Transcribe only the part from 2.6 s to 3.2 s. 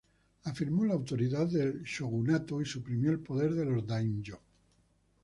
suprimió el